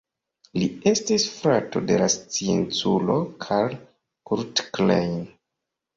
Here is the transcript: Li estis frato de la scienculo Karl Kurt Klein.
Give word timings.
Li 0.59 0.67
estis 0.91 1.25
frato 1.33 1.83
de 1.91 1.99
la 2.03 2.07
scienculo 2.15 3.19
Karl 3.47 3.77
Kurt 4.31 4.63
Klein. 4.79 5.19